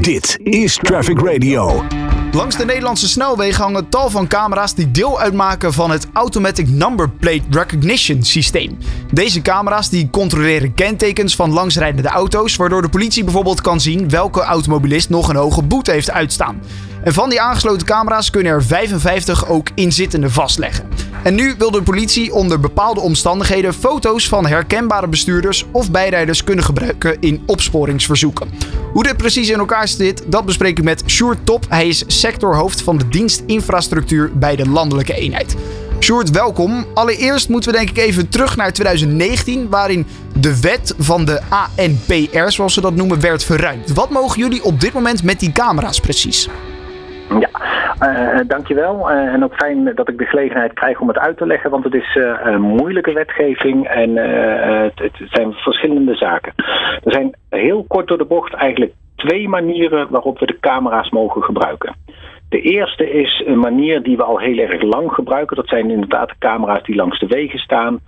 [0.00, 1.84] Dit is Traffic Radio.
[2.32, 7.10] Langs de Nederlandse snelwegen hangen tal van camera's die deel uitmaken van het Automatic Number
[7.10, 8.78] Plate Recognition systeem.
[9.12, 14.40] Deze camera's die controleren kentekens van langsrijdende auto's, waardoor de politie bijvoorbeeld kan zien welke
[14.40, 16.60] automobilist nog een hoge boete heeft uitstaan.
[17.04, 20.88] En van die aangesloten camera's kunnen er 55 ook inzittenden vastleggen.
[21.22, 26.64] En nu wil de politie onder bepaalde omstandigheden foto's van herkenbare bestuurders of bijrijders kunnen
[26.64, 28.48] gebruiken in opsporingsverzoeken.
[28.92, 31.64] Hoe dit precies in elkaar zit, dat bespreek ik met Sjoerd Top.
[31.68, 35.56] Hij is sectorhoofd van de dienst infrastructuur bij de landelijke eenheid.
[36.00, 36.86] Sjoerd, welkom.
[36.94, 40.06] Allereerst moeten we denk ik even terug naar 2019, waarin
[40.40, 43.92] de wet van de ANPR, zoals ze dat noemen, werd verruimd.
[43.92, 46.48] Wat mogen jullie op dit moment met die camera's precies?
[47.28, 47.48] Ja,
[48.02, 49.10] uh, dankjewel.
[49.10, 51.84] Uh, en ook fijn dat ik de gelegenheid krijg om het uit te leggen, want
[51.84, 54.16] het is een moeilijke wetgeving en
[54.82, 56.52] het, het, zijn verschillende zaken.
[57.04, 61.42] Er zijn heel kort door de bocht eigenlijk twee manieren waarop we de camera's mogen
[61.42, 61.94] gebruiken.
[62.48, 65.56] De eerste is een manier die we al heel erg lang gebruiken.
[65.56, 68.00] Dat zijn inderdaad de camera's die langs de wegen staan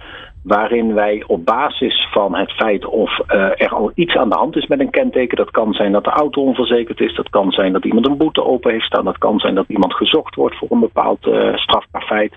[0.43, 4.57] waarin wij op basis van het feit of uh, er al iets aan de hand
[4.57, 7.73] is met een kenteken, dat kan zijn dat de auto onverzekerd is, dat kan zijn
[7.73, 10.69] dat iemand een boete open heeft staan, dat kan zijn dat iemand gezocht wordt voor
[10.71, 12.35] een bepaald uh, strafbaar feit,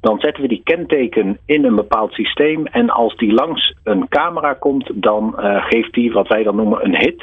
[0.00, 4.52] dan zetten we die kenteken in een bepaald systeem en als die langs een camera
[4.52, 7.22] komt, dan uh, geeft die wat wij dan noemen een hit.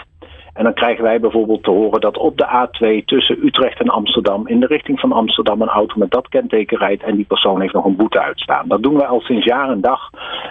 [0.55, 4.47] En dan krijgen wij bijvoorbeeld te horen dat op de A2 tussen Utrecht en Amsterdam
[4.47, 7.73] in de richting van Amsterdam een auto met dat kenteken rijdt en die persoon heeft
[7.73, 8.67] nog een boete uitstaan.
[8.67, 10.09] Dat doen wij al sinds jaar en dag.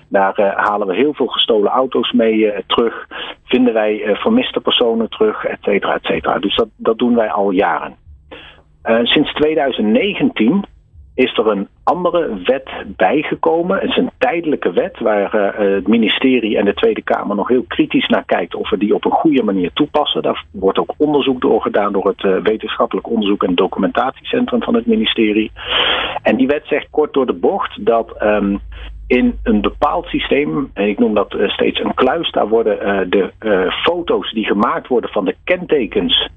[0.08, 3.06] Daar uh, halen we heel veel gestolen auto's mee uh, terug.
[3.44, 6.38] Vinden wij uh, vermiste personen terug, et cetera, et cetera.
[6.38, 7.94] Dus dat, dat doen wij al jaren.
[9.02, 10.64] sinds 2019
[11.14, 13.78] is er een andere wet bijgekomen.
[13.78, 17.64] Het is een tijdelijke wet waar uh, het ministerie en de Tweede Kamer nog heel
[17.68, 20.22] kritisch naar kijkt of we die op een goede manier toepassen.
[20.22, 24.86] Daar wordt ook onderzoek door gedaan door het uh, wetenschappelijk onderzoek en documentatiecentrum van het
[24.86, 25.52] ministerie.
[26.22, 28.60] En die wet zegt kort door de bocht dat um,
[29.06, 33.32] in een bepaald systeem, en ik noem dat uh, steeds een kluis, daar worden de
[33.82, 36.28] foto's die gemaakt worden van de kentekens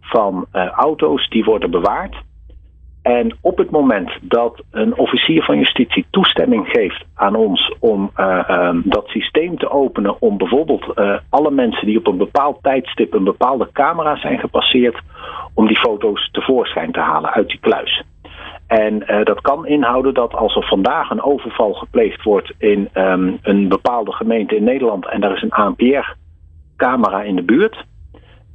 [0.00, 2.14] van auto's, die worden bewaard.
[3.04, 8.48] En op het moment dat een officier van justitie toestemming geeft aan ons om uh,
[8.48, 13.14] um, dat systeem te openen, om bijvoorbeeld uh, alle mensen die op een bepaald tijdstip
[13.14, 15.00] een bepaalde camera zijn gepasseerd,
[15.54, 18.02] om die foto's tevoorschijn te halen uit die kluis.
[18.66, 23.38] En uh, dat kan inhouden dat als er vandaag een overval gepleegd wordt in um,
[23.42, 27.84] een bepaalde gemeente in Nederland en daar is een ANPR-camera in de buurt.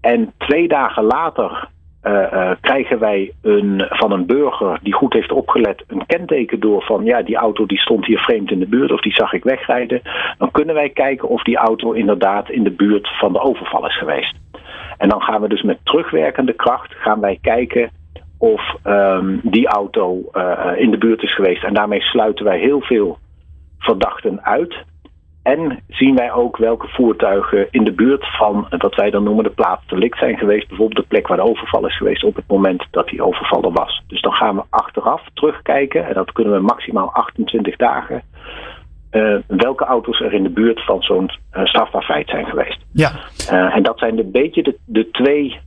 [0.01, 1.69] En twee dagen later
[2.03, 6.83] uh, uh, krijgen wij een, van een burger die goed heeft opgelet een kenteken door
[6.83, 9.43] van ja, die auto die stond hier vreemd in de buurt of die zag ik
[9.43, 10.01] wegrijden.
[10.37, 13.97] Dan kunnen wij kijken of die auto inderdaad in de buurt van de overval is
[13.97, 14.35] geweest.
[14.97, 17.91] En dan gaan we dus met terugwerkende kracht gaan wij kijken
[18.37, 21.63] of um, die auto uh, in de buurt is geweest.
[21.63, 23.17] En daarmee sluiten wij heel veel
[23.79, 24.75] verdachten uit.
[25.43, 29.49] En zien wij ook welke voertuigen in de buurt van wat wij dan noemen de
[29.49, 30.67] plaats delict zijn geweest.
[30.67, 33.71] Bijvoorbeeld de plek waar de overval is geweest op het moment dat die overval er
[33.71, 34.03] was.
[34.07, 36.07] Dus dan gaan we achteraf terugkijken.
[36.07, 38.21] En dat kunnen we maximaal 28 dagen.
[39.11, 42.85] Uh, welke auto's er in de buurt van zo'n uh, strafbaar feit zijn geweest.
[42.93, 43.11] Ja.
[43.51, 45.59] Uh, en dat zijn een beetje de, de twee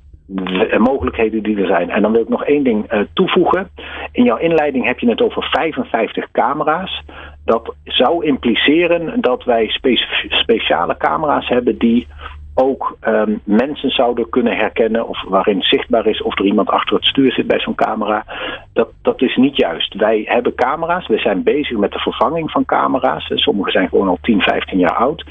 [0.78, 1.90] mogelijkheden die er zijn.
[1.90, 3.68] En dan wil ik nog één ding uh, toevoegen.
[4.12, 7.02] In jouw inleiding heb je het over 55 camera's.
[7.44, 9.96] Dat zou impliceren dat wij spe
[10.28, 12.06] speciale camera's hebben die
[12.54, 17.04] ook um, mensen zouden kunnen herkennen of waarin zichtbaar is of er iemand achter het
[17.04, 18.24] stuur zit bij zo'n camera.
[18.72, 19.94] Dat, dat is niet juist.
[19.94, 23.32] Wij hebben camera's, we zijn bezig met de vervanging van camera's.
[23.34, 25.24] Sommige zijn gewoon al 10, 15 jaar oud.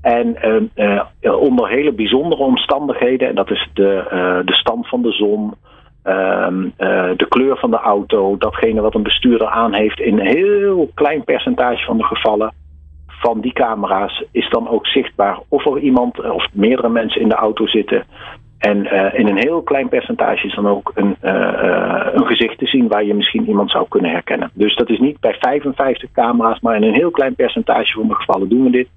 [0.00, 0.36] En
[0.74, 5.12] uh, uh, onder hele bijzondere omstandigheden, en dat is de, uh, de stand van de
[5.12, 5.54] zon,
[7.16, 11.24] de kleur van de auto, datgene wat een bestuurder aan heeft, in een heel klein
[11.24, 12.52] percentage van de gevallen
[13.06, 17.34] van die camera's is dan ook zichtbaar of er iemand of meerdere mensen in de
[17.34, 18.04] auto zitten.
[18.58, 18.76] En
[19.14, 21.16] in een heel klein percentage is dan ook een,
[22.12, 24.50] een gezicht te zien waar je misschien iemand zou kunnen herkennen.
[24.54, 28.14] Dus dat is niet bij 55 camera's, maar in een heel klein percentage van de
[28.14, 28.88] gevallen doen we dit.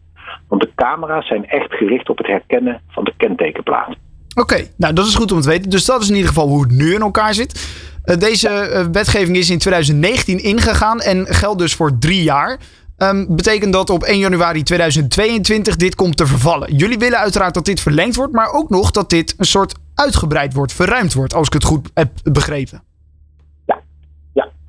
[0.47, 3.95] Want de camera's zijn echt gericht op het herkennen van de kentekenplaat.
[4.35, 5.69] Oké, nou dat is goed om te weten.
[5.69, 7.81] Dus dat is in ieder geval hoe het nu in elkaar zit.
[8.05, 12.59] Uh, deze uh, wetgeving is in 2019 ingegaan en geldt dus voor drie jaar.
[12.97, 16.75] Um, betekent dat op 1 januari 2022 dit komt te vervallen.
[16.75, 20.53] Jullie willen uiteraard dat dit verlengd wordt, maar ook nog dat dit een soort uitgebreid
[20.53, 22.83] wordt, verruimd wordt, als ik het goed heb begrepen.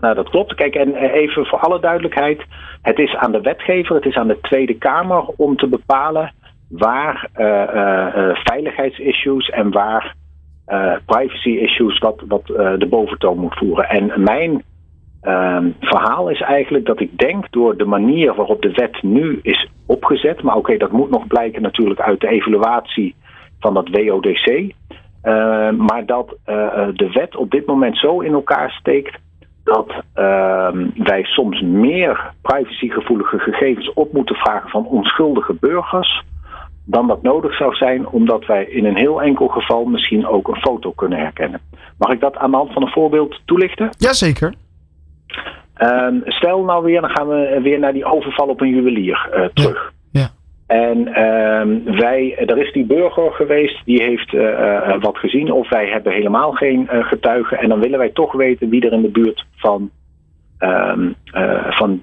[0.04, 0.54] Nou, dat klopt.
[0.54, 2.44] Kijk, en even voor alle duidelijkheid.
[2.82, 6.32] Het is aan de wetgever, het is aan de Tweede Kamer om te bepalen
[6.68, 10.14] waar uh, uh, veiligheidsissues en waar
[11.06, 13.88] privacy issues wat, wat de boventoon moet voeren.
[13.88, 14.62] En mijn
[15.20, 19.68] ehm, verhaal is eigenlijk dat ik denk door de manier waarop de wet nu is
[19.86, 23.14] opgezet, maar oké, dat moet nog blijken natuurlijk uit de evaluatie
[23.60, 24.72] van dat WODC.
[25.76, 26.36] maar dat
[26.94, 29.22] de wet op dit moment zo in elkaar steekt
[29.64, 36.22] dat ehm, wij soms meer privacygevoelige gegevens op moeten vragen van onschuldige burgers
[36.84, 40.60] dan dat nodig zou zijn, omdat wij in een heel enkel geval misschien ook een
[40.60, 41.60] foto kunnen herkennen.
[41.98, 43.90] Mag ik dat aan de hand van een voorbeeld toelichten?
[43.98, 44.54] Jazeker.
[45.78, 49.44] Um, stel nou weer, dan gaan we weer naar die overval op een juwelier uh,
[49.44, 49.92] terug.
[50.66, 55.88] En uh, wij, er is die burger geweest, die heeft uh, wat gezien, of wij
[55.88, 57.58] hebben helemaal geen getuigen.
[57.58, 59.90] En dan willen wij toch weten wie er in de buurt van,
[60.58, 61.12] ehm,
[61.70, 62.02] van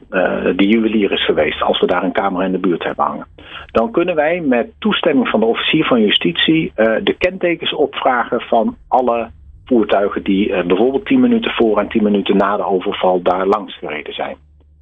[0.55, 3.27] die juwelier is geweest, als we daar een camera in de buurt hebben hangen.
[3.65, 9.29] Dan kunnen wij met toestemming van de officier van justitie de kentekens opvragen van alle
[9.65, 14.13] voertuigen die bijvoorbeeld 10 minuten voor en 10 minuten na de overval daar langs gereden
[14.13, 14.35] zijn.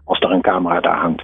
[0.05, 1.23] Als er een camera daar hangt.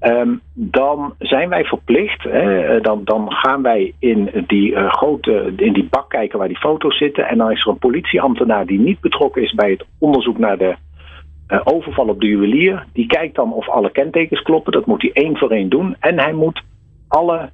[0.00, 5.52] Um, dan zijn wij verplicht, hè, eh, dan, dan gaan wij in die, uh, grote,
[5.56, 7.28] in die bak kijken waar die foto's zitten.
[7.28, 10.76] En dan is er een politieambtenaar die niet betrokken is bij het onderzoek naar de
[11.48, 12.86] uh, overval op de juwelier.
[12.92, 14.72] Die kijkt dan of alle kentekens kloppen.
[14.72, 15.96] Dat moet hij één voor één doen.
[16.00, 16.62] En hij moet
[17.08, 17.50] alle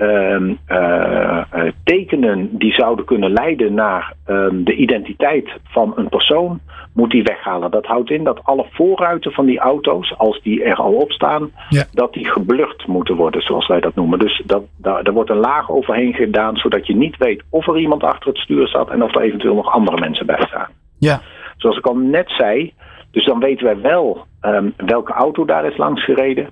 [0.00, 1.42] uh, uh,
[1.84, 6.60] tekenen die zouden kunnen leiden naar um, de identiteit van een persoon,
[6.94, 7.70] moet hij weghalen.
[7.70, 11.50] Dat houdt in dat alle voorruiten van die auto's, als die er al op staan,
[11.68, 11.84] ja.
[11.92, 14.18] dat die geblurred moeten worden, zoals wij dat noemen.
[14.18, 17.78] Dus dat, daar, er wordt een laag overheen gedaan, zodat je niet weet of er
[17.78, 20.68] iemand achter het stuur zat en of er eventueel nog andere mensen bij staan.
[20.98, 21.20] Ja.
[21.56, 22.72] Zoals ik al net zei,
[23.10, 26.48] dus dan weten wij wel um, welke auto daar is langs gereden,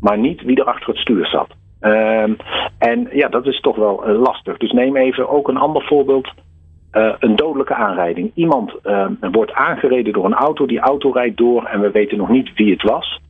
[0.00, 1.48] maar niet wie er achter het stuur zat.
[1.82, 2.36] Um,
[2.78, 4.56] en ja, dat is toch wel uh, lastig.
[4.56, 6.32] Dus neem even ook een ander voorbeeld.
[6.92, 8.30] Uh, een dodelijke aanrijding.
[8.34, 12.28] Iemand uh, wordt aangereden door een auto, die auto rijdt door en we weten nog
[12.28, 13.20] niet wie het was.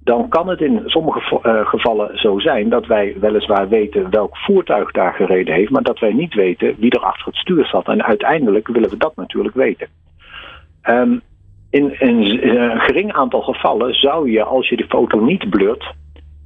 [0.00, 1.20] Dan kan het in sommige
[1.64, 6.12] gevallen zo zijn dat wij weliswaar weten welk voertuig daar gereden heeft, maar dat wij
[6.12, 7.86] niet weten wie er achter het stuur zat.
[7.86, 9.88] En uiteindelijk willen we dat natuurlijk weten.
[10.90, 11.20] Um,
[11.70, 15.94] in een gering aantal gevallen zou je, als je de foto niet blurt,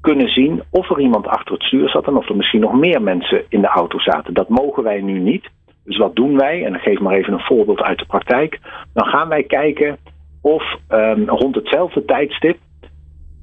[0.03, 3.03] kunnen zien of er iemand achter het stuur zat en of er misschien nog meer
[3.03, 4.35] mensen in de auto zaten.
[4.35, 5.49] Dat mogen wij nu niet.
[5.85, 6.65] Dus wat doen wij?
[6.65, 8.61] En ik geef maar even een voorbeeld uit de praktijk.
[8.93, 9.97] Dan gaan wij kijken
[10.43, 12.59] of um, rond hetzelfde tijdstip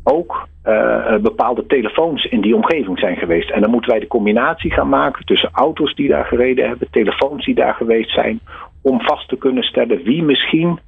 [0.03, 3.49] ook uh, bepaalde telefoons in die omgeving zijn geweest.
[3.49, 7.45] En dan moeten wij de combinatie gaan maken tussen auto's die daar gereden hebben, telefoons
[7.45, 8.39] die daar geweest zijn,
[8.81, 10.79] om vast te kunnen stellen wie misschien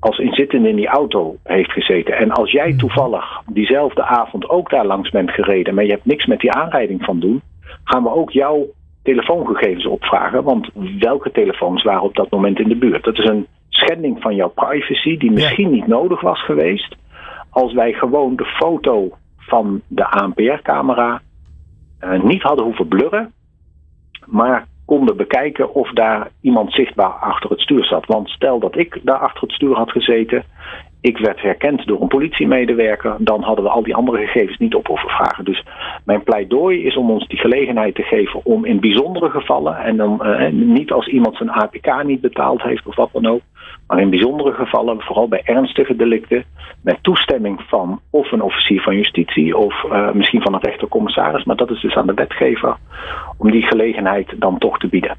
[0.00, 2.16] als inzittende in die auto heeft gezeten.
[2.16, 6.26] En als jij toevallig diezelfde avond ook daar langs bent gereden, maar je hebt niks
[6.26, 7.42] met die aanrijding van doen,
[7.84, 8.66] gaan we ook jouw
[9.02, 10.42] telefoongegevens opvragen.
[10.42, 10.68] Want
[10.98, 13.04] welke telefoons waren op dat moment in de buurt?
[13.04, 16.96] Dat is een schending van jouw privacy die misschien niet nodig was geweest
[17.50, 21.22] als wij gewoon de foto van de ANPR-camera
[22.00, 23.32] uh, niet hadden hoeven blurren,
[24.26, 24.66] maar
[24.96, 28.06] konden bekijken of daar iemand zichtbaar achter het stuur zat.
[28.06, 30.44] Want stel dat ik daar achter het stuur had gezeten,
[31.00, 34.86] ik werd herkend door een politiemedewerker, dan hadden we al die andere gegevens niet op
[34.86, 35.44] hoeven vragen.
[35.44, 35.64] Dus
[36.04, 40.20] mijn pleidooi is om ons die gelegenheid te geven om in bijzondere gevallen, en dan
[40.22, 43.42] uh, niet als iemand zijn APK niet betaald heeft of wat dan ook,
[43.90, 46.44] maar in bijzondere gevallen, vooral bij ernstige delicten,
[46.82, 51.56] met toestemming van of een officier van justitie of uh, misschien van een rechtercommissaris, maar
[51.56, 52.76] dat is dus aan de wetgever
[53.36, 55.16] om die gelegenheid dan toch te bieden.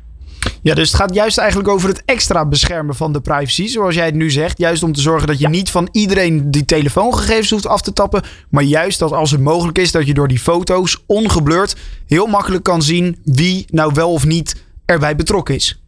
[0.61, 4.05] Ja, dus het gaat juist eigenlijk over het extra beschermen van de privacy, zoals jij
[4.05, 4.57] het nu zegt.
[4.57, 5.49] Juist om te zorgen dat je ja.
[5.49, 9.77] niet van iedereen die telefoongegevens hoeft af te tappen, maar juist dat als het mogelijk
[9.77, 14.25] is dat je door die foto's ongeblurred heel makkelijk kan zien wie nou wel of
[14.25, 15.83] niet erbij betrokken is.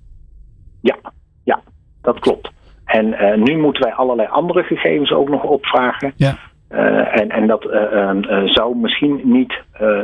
[0.82, 0.98] Ja,
[1.44, 1.62] ja,
[2.02, 2.53] dat klopt.
[3.00, 6.14] En uh, nu moeten wij allerlei andere gegevens ook nog opvragen.
[6.16, 6.38] Ja.
[6.72, 8.12] Uh, en, en dat uh,
[8.46, 9.54] zou misschien niet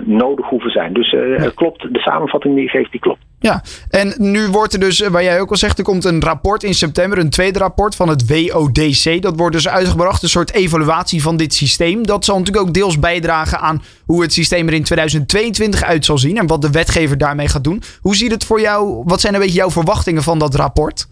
[0.06, 0.94] nodig hoeven zijn.
[0.94, 1.54] Dus nee.
[1.54, 3.20] klopt, de samenvatting die je geeft, die klopt.
[3.40, 6.64] Ja, en nu wordt er dus, waar jij ook al zegt, er komt een rapport
[6.64, 9.22] in september, een tweede rapport van het WODC.
[9.22, 12.06] Dat wordt dus uitgebracht, een soort evaluatie van dit systeem.
[12.06, 16.18] Dat zal natuurlijk ook deels bijdragen aan hoe het systeem er in 2022 uit zal
[16.18, 17.82] zien en wat de wetgever daarmee gaat doen.
[18.02, 21.08] Hoe ziet het voor jou, wat zijn een beetje jouw verwachtingen van dat rapport?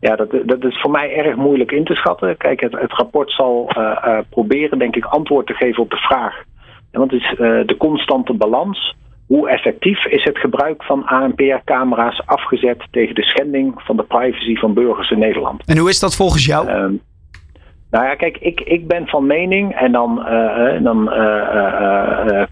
[0.00, 2.36] Ja, dat, dat is voor mij erg moeilijk in te schatten.
[2.36, 5.96] Kijk, het, het rapport zal uh, uh, proberen, denk ik, antwoord te geven op de
[5.96, 6.42] vraag.
[6.92, 8.96] Want het is uh, de constante balans.
[9.26, 14.74] Hoe effectief is het gebruik van ANPR-camera's afgezet tegen de schending van de privacy van
[14.74, 15.62] burgers in Nederland?
[15.64, 16.68] En hoe is dat volgens jou?
[16.68, 16.94] Ehm,
[17.90, 20.14] nou ja, kijk, ik, ik ben van mening en dan,
[20.82, 21.04] dan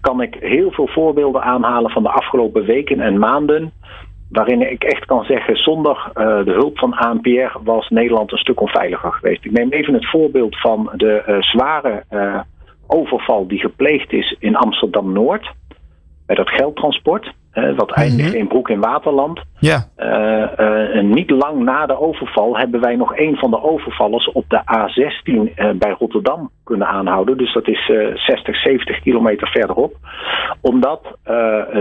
[0.01, 3.71] kan ik heel veel voorbeelden aanhalen van de afgelopen weken en maanden
[4.35, 9.11] waarin ik echt kan zeggen, zonder de hulp van ANPR was Nederland een stuk onveiliger
[9.11, 9.45] geweest.
[9.45, 12.03] Ik neem even het voorbeeld van de zware
[12.87, 15.51] overval die gepleegd is in Amsterdam Noord.
[16.25, 17.33] Bij dat geldtransport.
[17.75, 18.37] Wat eindigt mhm.
[18.37, 19.41] in Broek in Waterland.
[19.59, 19.85] Ja.
[19.97, 24.61] Uh, niet lang na de overval hebben wij nog een van de overvallers op de
[24.61, 27.37] A16 bij Rotterdam kunnen aanhouden.
[27.37, 27.85] Dus dat is
[28.15, 29.95] 60, 70 kilometer verderop.
[30.61, 31.17] Omdat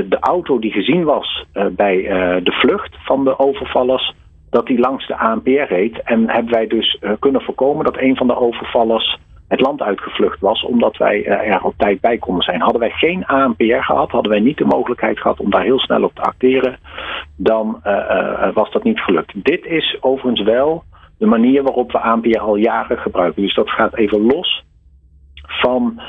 [0.08, 2.02] de auto die gezien was bij
[2.42, 4.14] de vlucht van de overvallers,
[4.50, 6.02] dat die langs de ANPR reed.
[6.02, 9.18] En hebben wij dus kunnen voorkomen dat een van de overvallers
[9.54, 12.60] het land uitgevlucht was, omdat wij eh, er op tijd bij konden zijn.
[12.60, 16.02] Hadden wij geen ANPR gehad, hadden wij niet de mogelijkheid gehad om daar heel snel
[16.02, 16.78] op te acteren,
[17.36, 19.32] dan eh, eh, was dat niet gelukt.
[19.34, 20.84] Dit is overigens wel
[21.18, 23.42] de manier waarop we ANPR al jaren gebruiken.
[23.42, 24.64] Dus dat gaat even los
[25.46, 26.00] van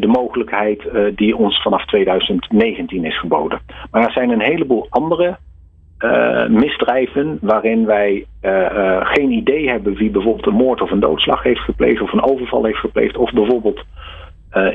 [0.00, 3.60] de mogelijkheid die ons vanaf 2019 is geboden.
[3.90, 5.36] Maar er zijn een heleboel andere
[6.04, 11.00] uh, misdrijven waarin wij uh, uh, geen idee hebben wie bijvoorbeeld een moord of een
[11.00, 13.84] doodslag heeft gepleegd of een overval heeft gepleegd of bijvoorbeeld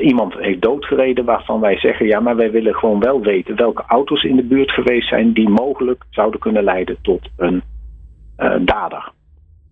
[0.00, 4.24] iemand heeft doodgereden waarvan wij zeggen ja maar wij willen gewoon wel weten welke auto's
[4.24, 7.62] in de buurt geweest zijn die mogelijk zouden kunnen leiden tot een
[8.64, 9.12] dader.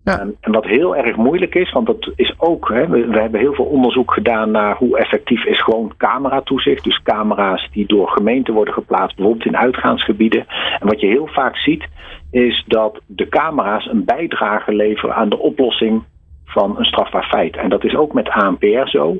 [0.03, 3.53] En, en, wat heel erg moeilijk is, want dat is ook, hè, we, hebben heel
[3.53, 6.83] veel onderzoek gedaan naar hoe effectief is gewoon cameratoezicht.
[6.83, 10.45] Dus camera's die door gemeenten worden geplaatst, bijvoorbeeld in uitgaansgebieden.
[10.79, 11.87] En wat je heel vaak ziet,
[12.31, 16.03] is dat de camera's een bijdrage leveren aan de oplossing
[16.45, 17.57] van een strafbaar feit.
[17.57, 19.17] En dat is ook met ANPR zo.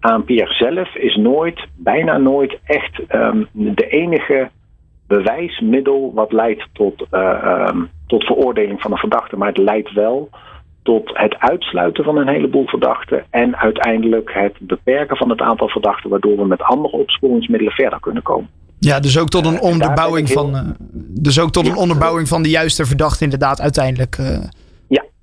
[0.00, 4.50] ANPR zelf is nooit, bijna nooit echt um, de enige
[5.06, 9.36] bewijsmiddel wat leidt tot, uh, um, tot veroordeling van een verdachte.
[9.36, 10.28] Maar het leidt wel
[10.82, 16.10] tot het uitsluiten van een heleboel verdachten en uiteindelijk het beperken van het aantal verdachten,
[16.10, 18.48] waardoor we met andere opsporingsmiddelen verder kunnen komen.
[18.78, 20.54] Ja, dus ook tot een uh, onderbouwing van.
[20.54, 20.60] Uh,
[21.22, 24.18] dus ook tot een onderbouwing van de juiste verdachte, inderdaad, uiteindelijk.
[24.18, 24.26] Uh,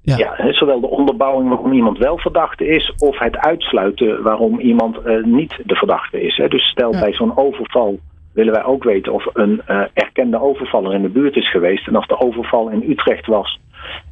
[0.01, 0.53] ja, ja.
[0.53, 5.75] zowel de onderbouwing waarom iemand wel verdachte is, of het uitsluiten waarom iemand niet de
[5.75, 6.37] verdachte is.
[6.37, 6.47] Hè.
[6.47, 6.99] Dus stel ja.
[6.99, 7.99] bij zo'n overval
[8.39, 11.87] willen wij ook weten of een uh, erkende overvaller in de buurt is geweest.
[11.87, 13.59] En of de overval in Utrecht was.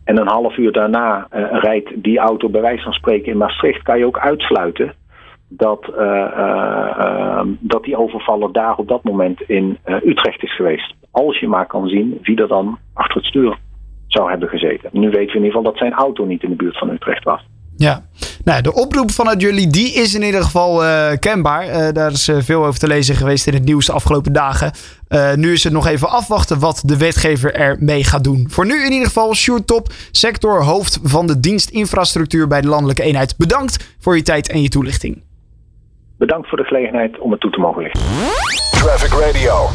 [0.03, 3.83] En een half uur daarna uh, rijdt die auto bij wijze van spreken in Maastricht.
[3.83, 4.93] Kan je ook uitsluiten
[5.47, 10.93] dat, uh, dat die overvaller daar op dat moment in Utrecht is geweest.
[11.11, 13.57] Als je maar kan zien wie er dan achter het stuur
[14.07, 14.89] zou hebben gezeten.
[14.93, 17.23] Nu weten we in ieder geval dat zijn auto niet in de buurt van Utrecht
[17.23, 17.45] was.
[17.77, 18.01] Ja,
[18.47, 21.67] nou, de oproep vanuit jullie die is in ieder geval uh, kenbaar.
[21.67, 24.71] Uh, daar is uh, veel over te lezen geweest in het nieuws de afgelopen dagen.
[25.35, 28.47] nu is het nog even afwachten wat de wetgever ermee gaat doen.
[28.49, 33.37] Voor nu in ieder geval Sjoerd Top, sectorhoofd van de dienstinfrastructuur bij de Landelijke Eenheid.
[33.37, 35.23] Bedankt voor je tijd en je toelichting.
[36.17, 38.01] Bedankt voor de gelegenheid om het toe te mogen lichten.
[38.71, 39.69] Traffic Radio.